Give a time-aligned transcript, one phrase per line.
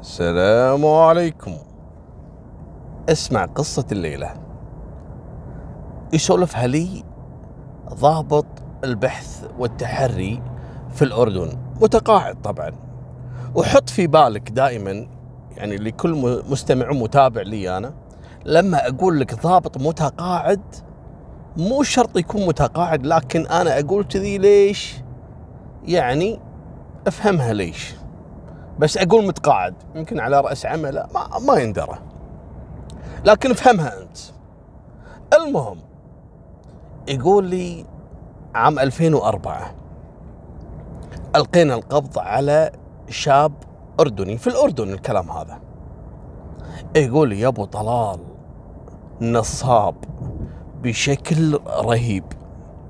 [0.00, 1.54] السلام عليكم.
[3.08, 4.34] اسمع قصة الليلة.
[6.12, 7.04] يسولفها لي
[7.94, 8.46] ضابط
[8.84, 10.42] البحث والتحري
[10.92, 12.72] في الأردن متقاعد طبعا.
[13.54, 15.06] وحط في بالك دائما
[15.56, 17.94] يعني لكل مستمع ومتابع لي أنا
[18.44, 20.60] لما أقول لك ضابط متقاعد
[21.56, 24.96] مو شرط يكون متقاعد لكن أنا أقول كذي ليش؟
[25.84, 26.40] يعني
[27.06, 27.94] أفهمها ليش.
[28.78, 29.74] بس أقول متقاعد.
[29.94, 31.06] يمكن على رأس عمله.
[31.14, 31.98] ما ما يندرى.
[33.24, 34.18] لكن افهمها أنت.
[35.34, 35.78] المهم
[37.08, 37.84] يقول لي
[38.54, 39.74] عام 2004
[41.36, 42.72] ألقينا القبض على
[43.08, 43.52] شاب
[44.00, 44.38] أردني.
[44.38, 45.60] في الأردن الكلام هذا.
[46.96, 48.18] يقول لي يا أبو طلال
[49.20, 49.94] نصاب
[50.82, 52.24] بشكل رهيب.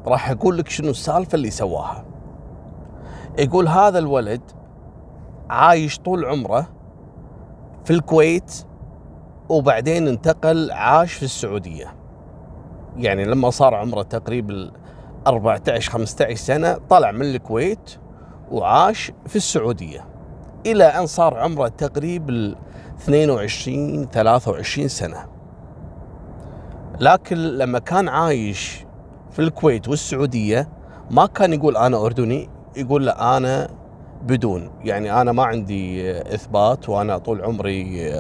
[0.07, 2.05] راح أقول لك شنو السالفة اللي سواها.
[3.39, 4.41] يقول هذا الولد
[5.51, 6.69] عايش طول عمره
[7.85, 8.53] في الكويت
[9.49, 11.95] وبعدين انتقل عاش في السعودية.
[12.97, 14.71] يعني لما صار عمره تقريبا
[15.27, 17.91] 14 15 سنة طلع من الكويت
[18.51, 20.05] وعاش في السعودية.
[20.67, 22.55] إلى أن صار عمره تقريبا
[22.99, 25.27] 22 23 سنة.
[27.01, 28.85] لكن لما كان عايش
[29.31, 30.69] في الكويت والسعودية
[31.11, 33.69] ما كان يقول أنا أردني يقول لا أنا
[34.23, 34.71] بدون.
[34.85, 38.13] يعني أنا ما عندي إثبات وأنا طول عمري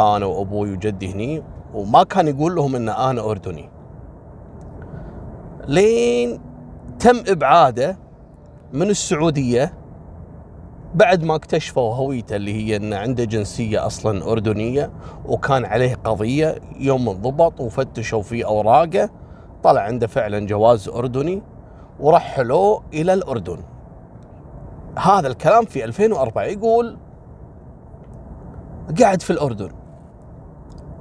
[0.00, 1.42] أنا وأبوي وجدي هني
[1.74, 3.70] وما كان يقول لهم إن أنا أردني.
[5.68, 6.40] لين
[6.98, 7.98] تم إبعاده
[8.72, 9.72] من السعودية
[10.94, 14.90] بعد ما اكتشفوا هويته اللي هي إن عنده جنسية أصلا أردنية
[15.26, 19.10] وكان عليه قضية يوم انضبط وفتشوا في أوراقه
[19.62, 21.42] طلع عنده فعلا جواز أردني
[22.00, 23.58] ورحلوه إلى الأردن.
[24.98, 26.98] هذا الكلام في 2004 يقول
[29.00, 29.70] قاعد في الأردن.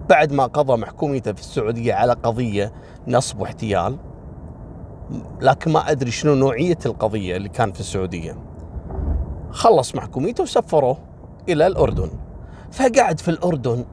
[0.09, 2.73] بعد ما قضى محكوميته في السعودية على قضية
[3.07, 3.97] نصب واحتيال
[5.41, 8.37] لكن ما أدري شنو نوعية القضية اللي كان في السعودية.
[9.51, 10.97] خلص محكوميته وسفروه
[11.49, 12.09] إلى الأردن.
[12.71, 13.85] فقعد في الأردن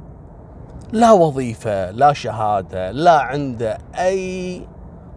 [0.92, 4.66] لا وظيفة لا شهادة لا عنده أي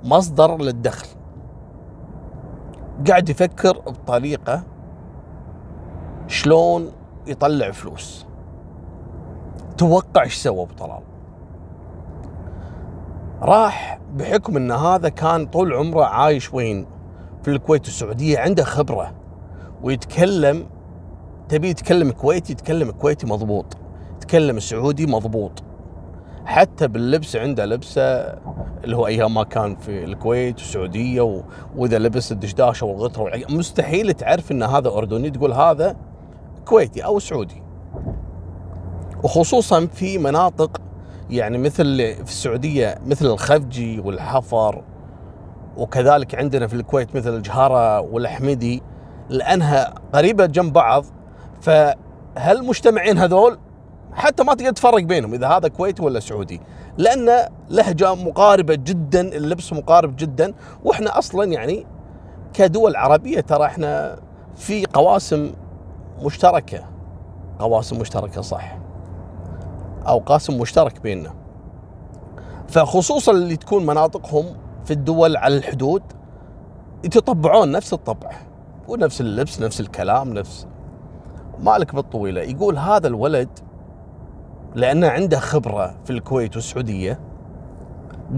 [0.04, 1.08] مصدر للدخل.
[3.08, 4.64] قاعد يفكر بطريقة
[6.28, 6.92] شلون
[7.28, 8.26] يطلع فلوس
[9.78, 11.02] توقع إيش سوى أبو طلال
[13.42, 16.86] راح بحكم إن هذا كان طول عمره عايش وين
[17.44, 19.14] في الكويت والسعودية عنده خبرة
[19.84, 20.66] ويتكلم
[21.50, 23.78] تبي يتكلم كويتي يتكلم كويتي مضبوط
[24.16, 25.64] يتكلم سعودي مضبوط
[26.46, 28.36] حتى باللبس عنده لبسة
[28.84, 31.44] اللي هو أيام ما كان في الكويت والسعودية.
[31.76, 33.32] وإذا لبس الدشداشة والغتره.
[33.50, 35.96] مستحيل تعرف إن هذا أردني تقول هذا
[36.66, 37.64] كويتي أو سعودي.
[39.24, 40.82] وخصوصا في مناطق
[41.30, 44.84] يعني مثل في السعودية مثل الخفجي والحفر
[45.78, 48.84] وكذلك عندنا في الكويت مثل الجهاره والحمدي
[49.30, 51.06] لأنها قريبة جنب بعض.
[51.62, 53.58] فهالمجتمعين هذول
[54.14, 56.62] حتى ما تقدر تفرق بينهم إذا هذا كويتي ولا سعودي؟
[56.98, 60.54] لأن لهجة مقاربة جدا اللبس مقارب جدا.
[60.84, 61.86] وإحنا أصلا يعني
[62.54, 64.20] كدول عربية ترى إحنا
[64.56, 65.52] في قواسم
[66.22, 66.84] مشتركة.
[67.60, 68.78] قواسم مشتركة صح.
[70.08, 71.34] أو قاسم مشترك بيننا.
[72.68, 74.46] فخصوصا اللي تكون مناطقهم
[74.86, 76.04] في الدول على الحدود
[77.04, 78.32] يتطبعون نفس الطبع.
[78.88, 80.68] ونفس اللبس نفس الكلام نفس
[81.60, 82.42] مالك بالطويلة.
[82.42, 83.50] يقول هذا الولد
[84.76, 87.20] لأنه عنده خبرة في الكويت والسعودية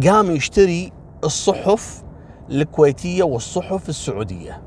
[0.07, 0.91] قام يشتري
[1.23, 2.03] الصحف
[2.49, 4.61] الكويتية والصحف السعودية.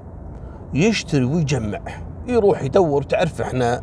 [0.74, 1.80] يشتري ويجمع.
[2.26, 3.82] يروح يدور تعرف إحنا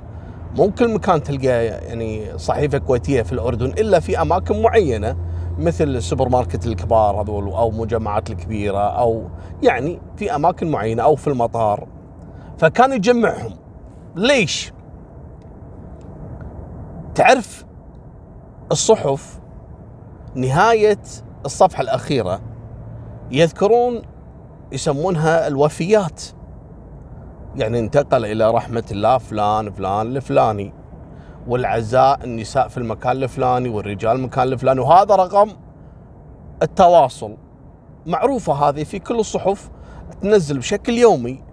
[0.56, 5.18] مو كل مكان تلقى يعني صحيفة كويتية في الأردن إلا في أماكن معينة
[5.58, 9.24] مثل السوبر ماركت الكبار هذول أو مجمعات الكبيرة أو
[9.64, 11.88] يعني في أماكن معينة أو في المطار.
[12.58, 13.54] فكان يجمعهم.
[14.16, 14.74] ليش؟
[17.16, 17.66] تعرف
[18.72, 19.40] الصحف
[20.36, 21.02] نهاية
[21.46, 22.42] الصفحة الأخيرة
[23.32, 24.02] يذكرون
[24.72, 26.22] يسمونها الوفيات.
[27.58, 30.74] يعني انتقل إلى رحمة الله فلان فلان الفلاني.
[31.48, 34.80] والعزاء النساء في المكان الفلاني والرجال المكان الفلاني.
[34.80, 35.50] وهذا رقم
[36.64, 37.38] التواصل.
[38.06, 39.70] معروفة هذه في كل الصحف
[40.22, 41.44] تنزل بشكل يومي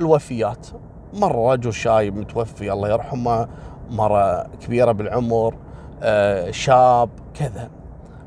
[0.00, 0.66] الوفيات.
[1.14, 3.48] مرة رجل شايب متوفي الله يرحمه
[3.90, 5.54] مرة كبيرة بالعمر
[6.02, 7.70] آه، شاب كذا.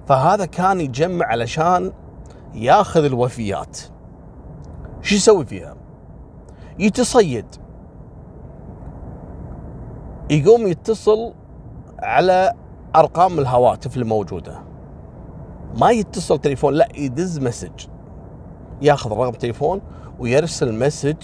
[0.08, 1.92] فهذا كان يجمع علشان
[2.54, 3.80] ياخذ الوفيات.
[5.02, 5.75] شو يسوي فيها؟
[6.80, 7.46] يتصيد.
[10.30, 11.34] يقوم يتصل
[12.00, 12.54] على
[12.96, 14.60] أرقام الهواتف الموجودة.
[15.80, 17.88] ما يتصل تليفون لا يدز message.
[18.82, 19.82] ياخذ رقم تليفون
[20.20, 21.16] ويرسل message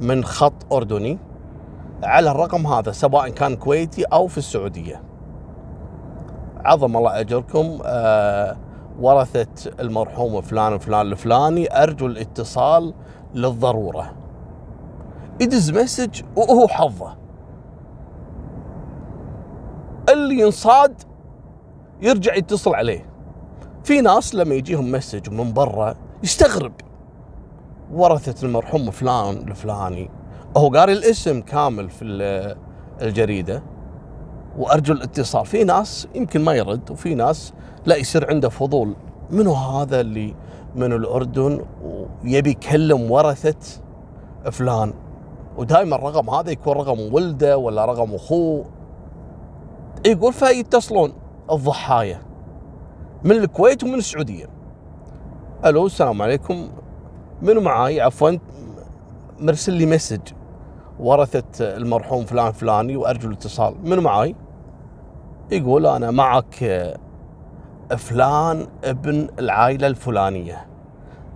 [0.00, 1.18] من خط أردني
[2.02, 5.02] على الرقم هذا سواء كان كويتي أو في السعودية.
[6.64, 7.78] عظم الله أجركم.
[7.84, 8.56] آه
[9.00, 12.94] ورثه المرحوم فلان فلان الفلاني أرجو الاتصال
[13.34, 14.19] للضرورة.
[15.40, 17.16] يدز message وهو حظه.
[20.08, 21.02] اللي ينصاد
[22.02, 23.06] يرجع يتصل عليه.
[23.84, 26.72] في ناس لما يجيهم message من برا يستغرب.
[27.92, 30.10] ورثة المرحوم فلان الفلاني.
[30.56, 32.04] هو قاري الاسم كامل في
[33.02, 33.62] الجريدة.
[34.58, 35.46] وأرجو الاتصال.
[35.46, 37.52] في ناس يمكن ما يرد وفي ناس
[37.86, 38.96] لا يصير عنده فضول.
[39.30, 40.34] منو هذا اللي
[40.74, 43.80] من الأردن ويبي يكلم ورثة
[44.50, 44.92] فلان؟
[45.56, 48.64] ودائما الرقم هذا يكون رقم ولده ولا رقم أخوه.
[50.06, 51.12] يقول فيتصلون
[51.50, 52.22] الضحايا
[53.24, 54.46] من الكويت ومن السعودية.
[55.64, 56.68] ألو السلام عليكم.
[57.42, 58.30] منو معاي؟ عفوا
[59.40, 60.20] مرسل لي مسج.
[61.00, 63.74] ورثة المرحوم فلان فلاني وأرجو الاتصال.
[63.84, 64.34] منو معاي؟
[65.52, 66.94] يقول أنا معك
[67.96, 70.66] فلان ابن العائلة الفلانية.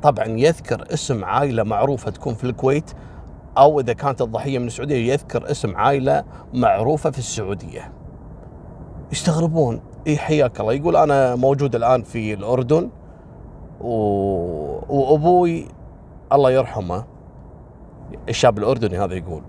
[0.02, 2.90] طبعا يذكر اسم عائلة معروفة تكون في الكويت.
[3.58, 6.24] أو إذا كانت الضحية من السعودية يذكر اسم عائلة
[6.54, 7.92] معروفة في السعودية.
[9.12, 9.80] يستغربون.
[10.06, 10.72] اي حياك الله.
[10.72, 12.90] يقول أنا موجود الآن في الأردن
[13.80, 13.94] و...
[14.88, 15.68] وأبوي
[16.32, 17.04] الله يرحمه
[18.28, 19.42] الشاب الأردني هذا يقول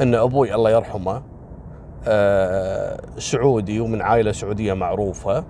[0.00, 1.22] إن أبوي الله يرحمه
[2.08, 5.44] آه سعودي ومن عائلة سعودية معروفة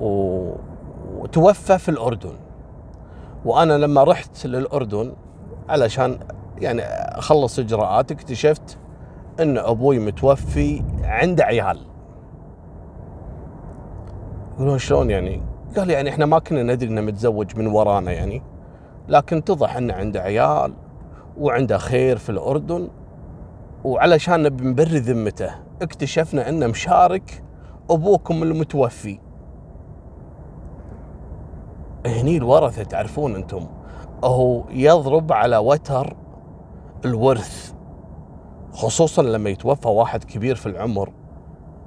[0.00, 0.52] و...
[1.18, 2.32] وتوفى في الأردن.
[3.44, 5.12] وأنا لما رحت للأردن
[5.68, 6.18] علشان
[6.58, 6.82] يعني
[7.18, 8.78] أخلص اجراءات اكتشفت
[9.40, 11.78] إن أبوي متوفي عنده عيال.
[14.54, 15.42] يقولون شلون يعني؟
[15.76, 18.42] قال يعني إحنا ما كنا ندري إنه متزوج من ورانا يعني
[19.08, 20.74] لكن اتضح إنه عنده عيال
[21.38, 22.88] وعنده خير في الأردن
[23.84, 25.50] وعلشان نبري ذمته
[25.82, 27.42] اكتشفنا إنه مشارك
[27.90, 29.18] أبوكم المتوفي.
[32.06, 33.66] هني الورثة تعرفون أنتم.
[34.24, 36.16] هو يضرب على وتر
[37.04, 37.72] الورث
[38.72, 41.12] خصوصا لما يتوفى واحد كبير في العمر.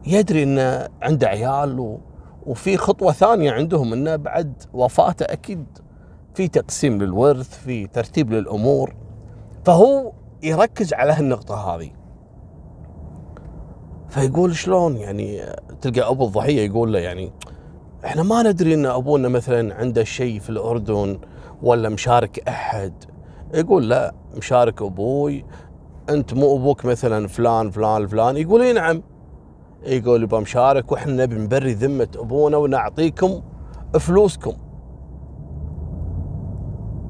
[0.08, 2.00] يدري إنه عنده عيال و...
[2.46, 5.66] وفي خطوة ثانية عندهم إنه بعد وفاته أكيد
[6.34, 8.96] في تقسيم للورث في ترتيب للأمور.
[9.66, 10.12] فهو
[10.44, 11.90] يركز على هالنقطة هذه.
[14.10, 15.42] فيقول شلون يعني
[15.82, 17.32] تلقى أبو الضحية يقول له يعني
[18.06, 21.20] إحنا ما ندري إن أبونا مثلا عنده شيء في الأردن
[21.64, 22.94] ولا مشارك أحد؟
[23.54, 25.46] يقول لا مشارك أبوي.
[26.10, 28.38] أنت مو أبوك مثلا فلان فلان فلان.
[28.38, 29.04] يقول إي نعم.
[29.84, 33.42] يقول يبقى مشارك وإحنا نبي نبري ذمة أبونا ونعطيكم
[34.00, 34.54] فلوسكم.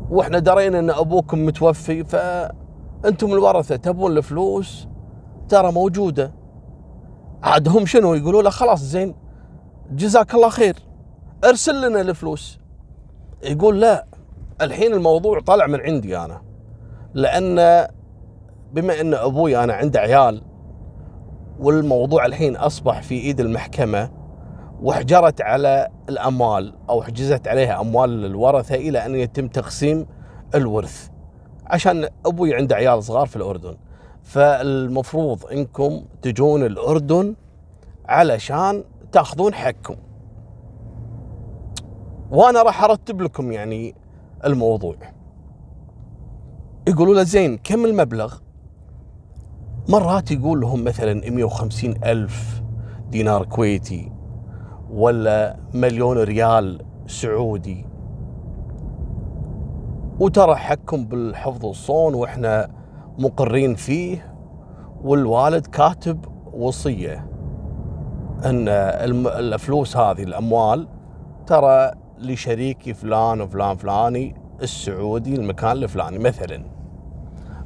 [0.09, 4.87] وإحنا درينا إن أبوكم متوفي فأنتم الورثة تبون الفلوس
[5.49, 6.33] ترى موجودة.
[7.43, 9.15] عاد هم شنو يقولوا له؟ خلاص زين
[9.91, 10.75] جزاك الله خير
[11.43, 12.59] ارسل لنا الفلوس.
[13.43, 14.05] يقول لا
[14.61, 16.41] الحين الموضوع طلع من عندي أنا.
[17.13, 17.87] لأن
[18.73, 20.41] بما إن أبوي أنا عنده عيال
[21.59, 24.11] والموضوع الحين أصبح في إيد المحكمة
[24.81, 30.05] وحجرت على الأموال أو حجزت عليها أموال الورثة إلى أن يتم تقسيم
[30.55, 31.09] الورث.
[31.67, 33.77] عشان أبوي عنده عيال صغار في الأردن.
[34.23, 37.35] فالمفروض إنكم تجون الأردن
[38.05, 39.95] علشان تأخذون حقكم.
[42.31, 43.95] وأنا راح أرتب لكم يعني
[44.45, 44.95] الموضوع.
[46.87, 48.37] يقولوا له زين كم المبلغ؟
[49.89, 52.61] مرات يقول لهم مثلا 150 ألف
[53.09, 54.11] دينار كويتي
[54.91, 57.85] ولا مليون ريال سعودي.
[60.19, 62.69] وترى حقكم بالحفظ والصون وإحنا
[63.19, 64.33] مقرين فيه
[65.03, 67.29] والوالد كاتب وصية
[68.45, 68.67] إن
[69.27, 70.87] الفلوس هذه الأموال
[71.47, 76.63] ترى لشريكي فلان وفلان فلاني السعودي المكان الفلاني مثلا.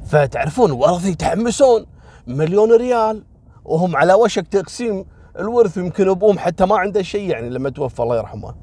[0.06, 1.86] فتعرفون الورثه يتحمسون
[2.26, 3.24] مليون ريال
[3.64, 5.04] وهم على وشك تقسيم
[5.38, 8.54] الورث يمكن أبوهم حتى ما عنده شيء يعني لما توفى الله يرحمه.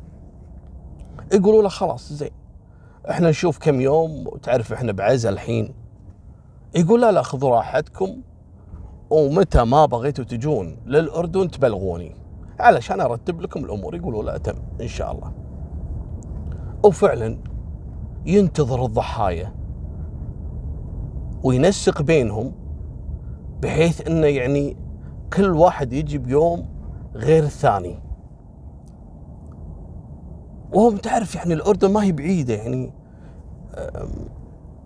[1.34, 2.32] يقولوا له خلاص زين.
[3.10, 5.74] إحنا نشوف كم يوم وتعرف إحنا بعزة الحين.
[6.76, 8.22] يقول لا لا خذوا راحتكم.
[9.10, 12.16] ومتى ما بغيتوا تجون للأردن تبلغوني.
[12.60, 13.96] علشان أرتب لكم الأمور.
[13.96, 15.32] يقولوا لا تم إن شاء الله.
[16.84, 17.38] وفعلا
[18.26, 19.54] ينتظر الضحايا
[21.44, 22.52] وينسق بينهم
[23.62, 24.78] بحيث إنه يعني
[25.34, 26.66] كل واحد يجي بيوم
[27.16, 28.00] غير الثاني.
[30.74, 32.94] وهم تعرف يعني الأردن ما هي بعيدة يعني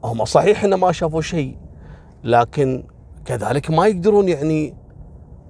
[0.04, 1.58] هم صحيح إنه ما شافوا شيء
[2.24, 2.84] لكن
[3.26, 4.74] كذلك ما يقدرون يعني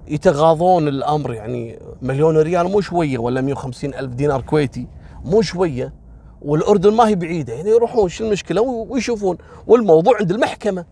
[0.08, 4.88] يتغاضون الأمر يعني مليون ريال مو شوية ولا 150 ألف دينار كويتي
[5.24, 6.05] مو شوية.
[6.42, 9.38] والأردن ما هي بعيدة يعني يروحون شو المشكلة؟ ويشوفون.
[9.66, 10.84] والموضوع عند المحكمة.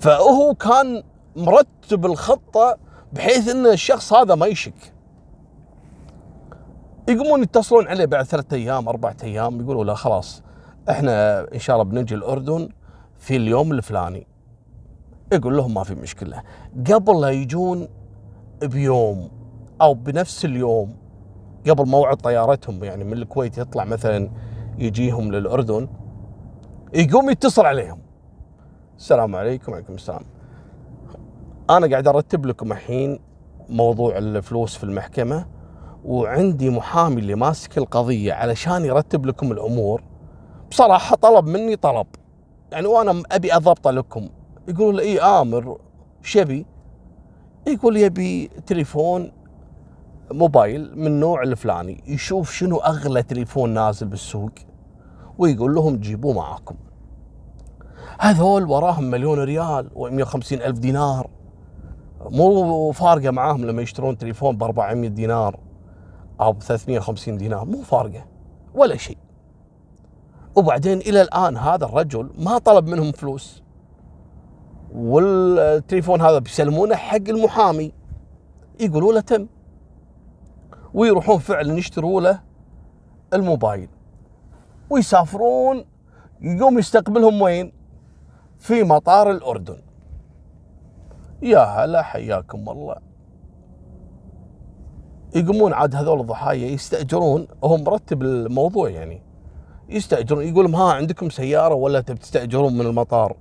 [0.00, 1.02] فهو كان
[1.36, 2.78] مرتب الخطة
[3.12, 4.92] بحيث إن الشخص هذا ما يشك.
[7.08, 10.42] يقومون يتصلون عليه بعد ثلاثة أيام أربعة أيام يقولوا له خلاص
[10.90, 12.68] إحنا إن شاء الله بنجي الأردن
[13.18, 14.26] في اليوم الفلاني.
[15.32, 16.42] يقول لهم ما في مشكلة.
[16.92, 17.88] قبل لا يجون
[18.62, 19.30] بيوم
[19.80, 21.01] أو بنفس اليوم
[21.70, 24.30] قبل موعد طيارتهم يعني من الكويت يطلع مثلا
[24.78, 25.88] يجيهم للأردن
[26.94, 27.98] يقوم يتصل عليهم.
[28.96, 30.22] السلام عليكم وعليكم السلام.
[31.70, 33.18] أنا قاعد أرتب لكم الحين
[33.68, 35.46] موضوع الفلوس في المحكمة
[36.04, 40.02] وعندي محامي اللي ماسك القضية علشان يرتب لكم الأمور.
[40.70, 42.06] بصراحة طلب مني طلب.
[42.72, 44.28] يعني وأنا أبي أضبطه لكم.
[44.68, 45.78] يقولوا لي اي آمر
[46.22, 46.66] شبي.
[47.66, 49.32] يقول يبي تليفون
[50.30, 54.50] موبايل من نوع الفلاني يشوف شنو أغلى تليفون نازل بالسوق
[55.38, 56.74] ويقول لهم جيبوه معاكم.
[58.20, 61.30] هذول وراهم مليون ريال و150 ألف دينار.
[62.30, 65.60] مو فارقة معاهم لما يشترون تليفون ب 400 دينار
[66.40, 68.24] أو ب 350 دينار مو فارقة
[68.74, 69.18] ولا شيء.
[70.56, 73.62] وبعدين إلى الآن هذا الرجل ما طلب منهم فلوس.
[74.94, 77.92] والتليفون هذا بيسلمونه حق المحامي.
[78.80, 79.46] يقولوا له تم.
[80.94, 82.40] ويروحون فعلا يشتروا له
[83.34, 83.88] الموبايل.
[84.90, 85.84] ويسافرون
[86.40, 87.72] يقوم يستقبلهم وين؟
[88.58, 89.78] في مطار الأردن.
[91.42, 92.96] يا هلا حياكم الله.
[95.34, 99.22] يقومون عاد هذول الضحايا يستأجرون هو مرتب الموضوع يعني.
[99.88, 103.36] يستأجرون يقول لهم ها عندكم سيارة ولا تبي تستأجرون من المطار؟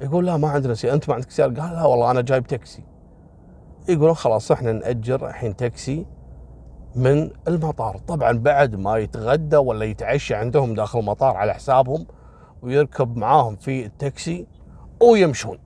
[0.00, 0.94] يقول لا ما عندنا سيارة.
[0.94, 2.82] أنت ما عندك سيارة؟ قال لا والله أنا جايب تاكسي.
[3.88, 6.06] يقولون خلاص إحنا نأجر الحين تاكسي.
[6.96, 7.96] من المطار.
[8.08, 12.06] طبعا بعد ما يتغدى ولا يتعشى عندهم داخل المطار على حسابهم
[12.62, 14.46] ويركب معاهم في التاكسي
[15.00, 15.58] ويمشون.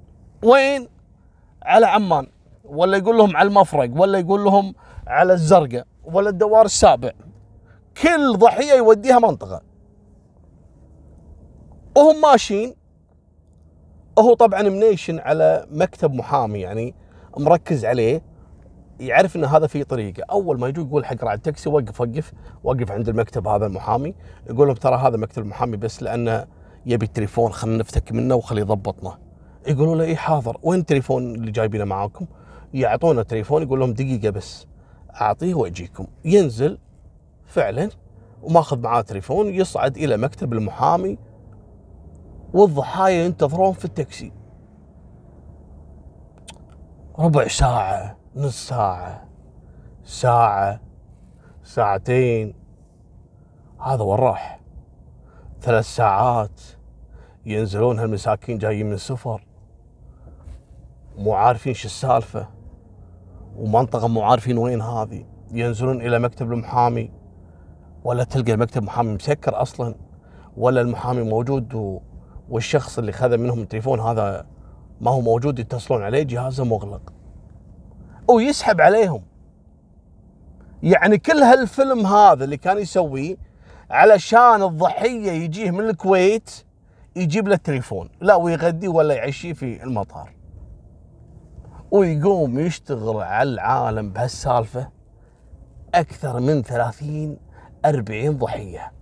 [0.45, 0.89] وين؟
[1.63, 2.27] على عمان
[2.65, 4.75] ولا يقول لهم على المفرق ولا يقول لهم
[5.07, 7.11] على الزرقاء ولا الدوار السابع.
[8.03, 9.63] كل ضحية يوديها منطقة.
[11.97, 12.75] وهم ماشيين.
[14.19, 16.95] هو طبعا منيشن على مكتب محامي يعني
[17.39, 18.23] مركز عليه.
[19.01, 20.23] يعرف إن هذا في طريقة.
[20.31, 22.33] أول ما يجوا يقول حق راعي التاكسي وقف وقف
[22.65, 24.15] وقف عند المكتب هذا المحامي.
[24.51, 26.47] يقول لهم ترى هذا مكتب المحامي بس لأنه
[26.87, 29.19] يبي التليفون خلينا نفتك منه وخليه يضبطنا.
[29.67, 30.57] يقولوا له اي حاضر.
[30.63, 32.27] وين التليفون اللي جايبينه معاكم؟
[32.75, 34.67] يعطونا تليفون يقول لهم دقيقة بس
[35.21, 36.07] أعطيه وأجيكم.
[36.25, 36.79] ينزل
[37.47, 37.91] فعلا
[38.43, 41.19] وماخذ معاه تليفون يصعد إلى مكتب المحامي.
[42.55, 44.33] والضحايا ينتظرون في التاكسي.
[47.19, 48.17] ربع ساعة.
[48.37, 49.29] نص ساعة.
[50.05, 50.81] ساعة.
[51.65, 52.55] ساعتين.
[53.81, 54.61] هذا وين راح؟
[55.61, 56.61] ثلاث ساعات.
[57.47, 59.47] ينزلون هالمساكين جايين من سفر
[61.19, 62.49] مو عارفين شو السالفة.
[63.57, 65.25] ومنطقة مو عارفين وين هذه.
[65.51, 67.11] ينزلون إلى مكتب المحامي.
[68.05, 69.95] ولا تلقى مكتب محامي مسكر أصلا.
[70.57, 71.75] ولا المحامي موجود.
[71.75, 72.01] و...
[72.49, 74.47] والشخص اللي خذ منهم التليفون هذا
[75.01, 75.59] ما هو موجود.
[75.59, 77.13] يتصلون عليه جهازه مغلق.
[78.29, 79.23] ويسحب عليهم.
[80.83, 83.37] يعني كل هالفيلم هذا اللي كان يسويه
[83.91, 86.51] علشان الضحية يجيه من الكويت
[87.17, 90.31] يجيب له التليفون لا ويغديه ولا يعشيه في المطار.
[91.91, 94.89] ويقوم يشتغل على العالم بهالسالفة
[95.95, 97.37] أكثر من 30
[97.85, 98.93] 40 ضحية.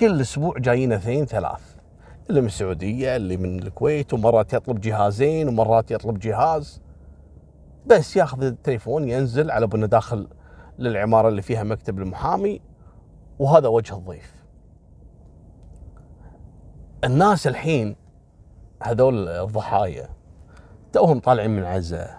[0.00, 1.60] كل أسبوع جايين اثنين ثلاث
[2.30, 6.80] اللي من السعودية اللي من الكويت ومرات يطلب جهازين ومرات يطلب جهاز.
[7.90, 10.28] بس ياخذ التليفون ينزل على انه داخل
[10.78, 12.60] للعمارة اللي فيها مكتب المحامي
[13.38, 14.44] وهذا وجه الضيف.
[17.04, 17.96] الناس الحين
[18.82, 20.08] هذول الضحايا
[20.92, 22.18] توهم طالعين من عزة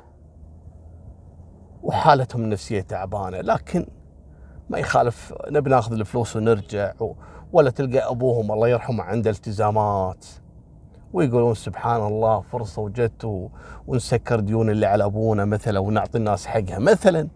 [1.83, 3.87] وحالتهم النفسية تعبانة لكن
[4.69, 6.93] ما يخالف نبي ناخذ الفلوس ونرجع
[7.53, 10.25] ولا تلقى أبوهم الله يرحمه عنده التزامات.
[11.13, 13.49] ويقولون سبحان الله فرصة وجدت
[13.87, 16.79] ونسكر ديون اللي على أبونا مثلا ونعطي الناس حقها.
[16.79, 17.27] مثلا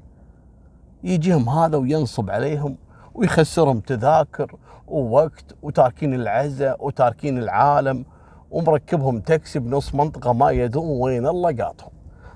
[1.04, 2.78] يجيهم هذا وينصب عليهم
[3.14, 4.56] ويخسرهم تذاكر
[4.88, 8.06] ووقت وتاركين العزة وتاركين العالم
[8.52, 11.92] ومركبهم تاكسي بنص منطقة ما يدرون وين الله قاطهم.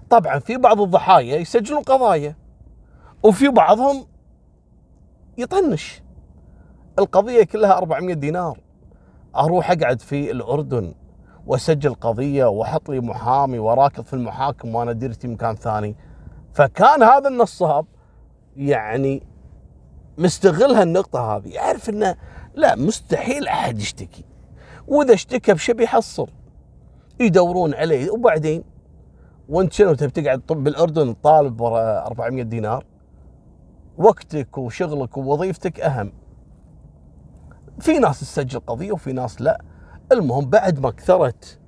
[0.09, 2.35] طبعا في بعض الضحايا يسجلون قضايا
[3.23, 4.05] وفي بعضهم
[5.37, 6.01] يطنش.
[6.99, 8.59] القضية كلها 400 دينار.
[9.35, 10.93] أروح أقعد في الأردن
[11.47, 15.95] واسجل قضية واحط لي محامي وراكض في المحاكم وأنا ديرتي مكان ثاني.
[16.53, 17.85] فكان هذا النصاب
[18.57, 19.23] يعني
[20.17, 21.47] مستغل هالنقطة هذه.
[21.49, 22.15] يعرف إنه
[22.55, 24.25] لا مستحيل أحد يشتكي.
[24.87, 26.27] وإذا اشتكى بشي بيحصل
[27.19, 28.11] يدورون عليه.
[28.11, 28.63] وبعدين
[29.49, 32.85] وأنت شنو تبي تقعد بالأردن طالب 400 دينار؟
[33.97, 36.11] وقتك وشغلك ووظيفتك أهم.
[37.79, 39.61] في ناس تسجل قضية وفي ناس لا.
[40.11, 41.59] المهم بعد ما كثرت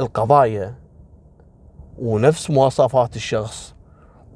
[0.00, 0.74] القضايا
[1.98, 3.74] ونفس مواصفات الشخص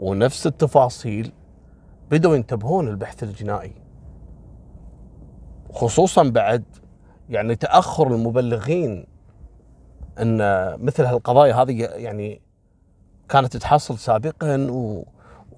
[0.00, 1.32] ونفس التفاصيل
[2.10, 3.74] بدأوا ينتبهون البحث الجنائي.
[5.72, 6.64] خصوصا بعد
[7.28, 9.06] يعني تأخر المبلغين
[10.18, 10.38] أن
[10.84, 12.40] مثل هالقضايا هذه يعني
[13.28, 15.04] كانت تحصل سابقا و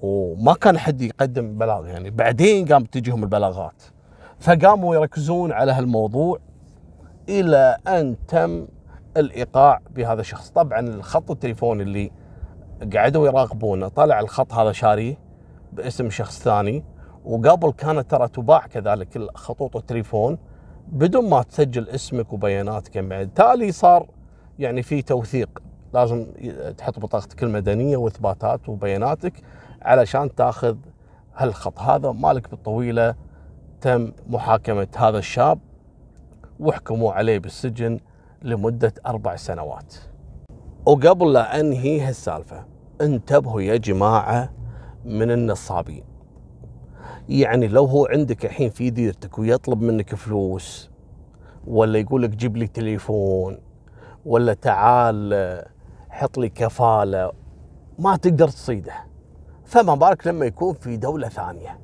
[0.02, 2.10] وما كان حد يقدم بلاغ يعني.
[2.10, 3.82] بعدين قام تجيهم البلاغات.
[4.40, 6.38] فقاموا يركزون على هالموضوع
[7.28, 8.66] إلى أن تم
[9.16, 10.50] الإيقاع بهذا الشخص.
[10.50, 12.10] طبعا الخط التليفوني اللي
[12.96, 15.18] قعدوا يراقبونه طلع الخط هذا شاريه
[15.72, 16.84] باسم شخص ثاني
[17.24, 20.38] وقبل كانت ترى تباع كذلك خطوط التليفون
[20.88, 24.06] بدون ما تسجل اسمك وبياناتك بالتالي صار
[24.58, 25.62] يعني في توثيق
[25.94, 26.26] لازم
[26.78, 29.32] تحط بطاقتك المدنية وإثباتات وبياناتك
[29.82, 30.76] علشان تاخذ
[31.36, 31.78] هالخط.
[31.78, 33.14] هذا مالك بالطويلة
[33.80, 35.58] تم محاكمة هذا الشاب
[36.62, 38.00] وحكموا عليه بالسجن
[38.42, 39.94] لمدة أربع سنوات.
[40.86, 42.64] وقبل لا أنهي هالسالفة
[43.00, 44.52] انتبهوا يا جماعة
[45.04, 46.04] من النصابين.
[47.28, 50.90] يعني لو هو عندك الحين في ديرتك ويطلب منك فلوس
[51.66, 53.58] ولا يقول لك جيب لي تليفون
[54.26, 55.64] ولا تعال
[56.10, 57.32] حط لي كفالة
[57.98, 58.94] ما تقدر تصيده
[59.64, 61.80] فما بالك لما يكون في دولة ثانية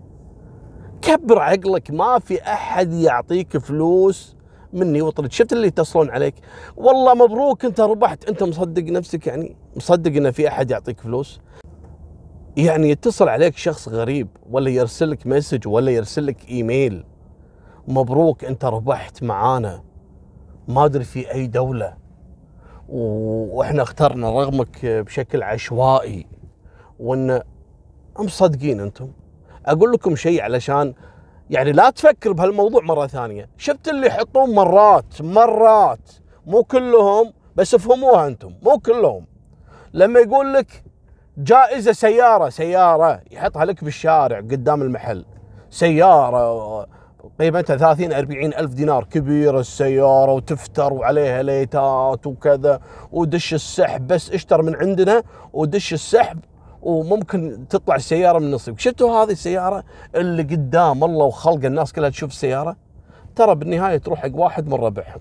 [1.03, 4.37] كبر عقلك ما في أحد يعطيك فلوس
[4.73, 5.33] مني وطرد.
[5.33, 6.35] شفت اللي يتصلون عليك؟
[6.77, 8.29] والله مبروك انت ربحت.
[8.29, 11.41] انت مصدق نفسك يعني؟ مصدق إن في أحد يعطيك فلوس؟
[12.57, 17.05] يعني يتصل عليك شخص غريب ولا يرسل لك مسج ولا يرسل لك إيميل.
[17.89, 19.83] مبروك انت ربحت معانا.
[20.69, 21.97] ما أدري في أي دولة.
[22.89, 26.27] وإحنا اخترنا رقمك بشكل عشوائي.
[26.99, 27.43] وان
[28.19, 29.09] مصدقين أنتم؟
[29.67, 30.95] أقول لكم شيء علشان
[31.51, 33.49] يعني لا تفكر بهالموضوع مرة ثانية.
[33.59, 36.11] شفت اللي يحطون مرات مرات.
[36.47, 39.27] مو كلهم بس افهموها أنتم مو كلهم.
[39.95, 40.85] لما يقول لك
[41.39, 45.25] جائزة سيارة سيارة يحطها لك بالشارع قدام المحل.
[45.71, 46.87] سيارة
[47.41, 49.05] قيمتها 30 40 ألف دينار.
[49.05, 52.81] كبيره السيارة وتفتر وعليها ليتات وكذا.
[53.13, 55.23] ودش السحب بس اشتر من عندنا.
[55.53, 56.39] ودش السحب
[56.83, 62.31] وممكن تطلع السيارة من نصيبك شفتوا هذه السيارة اللي قدام الله وخلق الناس كلها تشوف
[62.31, 62.77] السيارة؟
[63.37, 65.21] ترى بالنهاية تروح حق واحد من ربعهم.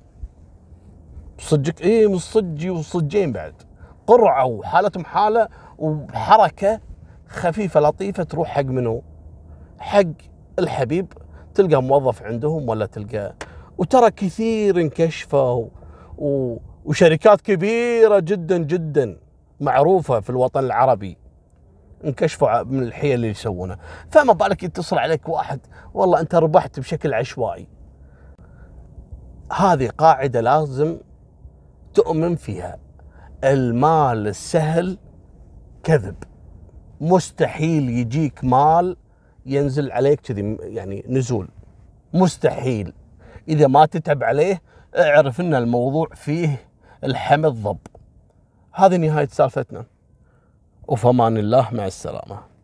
[1.39, 3.53] صدقك؟ اي من صجي وصجين بعد.
[4.07, 6.79] قرعة وحالتهم حالة وحركة
[7.27, 9.03] خفيفة لطيفة تروح حق منو؟
[9.79, 10.03] حق
[10.59, 11.13] الحبيب.
[11.55, 13.35] تلقى موظف عندهم ولا تلقى؟
[13.77, 15.67] وترى كثير انكشفوا
[16.17, 16.57] و...
[16.85, 19.17] وشركات كبيرة جدا جدا
[19.59, 21.17] معروفة في الوطن العربي.
[22.05, 23.79] انكشفوا من الحيل اللي يسوونها
[24.11, 25.59] فما بالك يتصل عليك واحد
[25.93, 27.67] والله أنت ربحت بشكل عشوائي.
[29.53, 30.97] هذه قاعدة لازم
[31.93, 32.79] تؤمن فيها.
[33.43, 34.97] المال السهل
[35.83, 36.15] كذب.
[37.01, 38.97] مستحيل يجيك مال
[39.45, 41.49] ينزل عليك كذي يعني نزول.
[42.13, 42.93] مستحيل.
[43.47, 44.61] إذا ما تتعب عليه
[44.97, 46.67] اعرف إن الموضوع فيه
[47.03, 47.77] الحمد ضب
[48.73, 49.85] هذه نهاية سالفتنا.
[50.87, 52.56] وفمان الله مع السلامة.